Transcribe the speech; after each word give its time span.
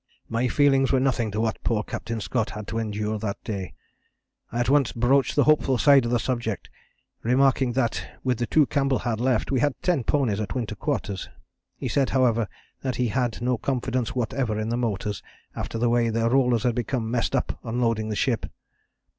My 0.27 0.47
feelings 0.47 0.91
were 0.91 0.99
nothing 0.99 1.29
to 1.29 1.39
what 1.39 1.63
poor 1.63 1.83
Captain 1.83 2.19
Scott 2.19 2.49
had 2.49 2.55
had 2.61 2.67
to 2.69 2.79
endure 2.79 3.19
that 3.19 3.37
day. 3.43 3.75
I 4.51 4.59
at 4.61 4.67
once 4.67 4.91
broached 4.93 5.35
the 5.35 5.43
hopeful 5.43 5.77
side 5.77 6.05
of 6.05 6.11
the 6.11 6.17
subject, 6.17 6.71
remarking 7.21 7.73
that, 7.73 8.03
with 8.23 8.39
the 8.39 8.47
two 8.47 8.65
Campbell 8.65 8.97
had 8.97 9.19
left, 9.19 9.51
we 9.51 9.59
had 9.59 9.79
ten 9.83 10.03
ponies 10.03 10.39
at 10.39 10.55
Winter 10.55 10.73
quarters. 10.73 11.29
He 11.77 11.87
said, 11.87 12.09
however, 12.09 12.47
that 12.81 12.95
he 12.95 13.09
had 13.09 13.43
no 13.43 13.59
confidence 13.59 14.15
whatever 14.15 14.59
in 14.59 14.69
the 14.69 14.75
motors 14.75 15.21
after 15.55 15.77
the 15.77 15.87
way 15.87 16.09
their 16.09 16.31
rollers 16.31 16.63
had 16.63 16.73
become 16.73 17.11
messed 17.11 17.35
up 17.35 17.59
unloading 17.63 18.09
the 18.09 18.15
ship. 18.15 18.47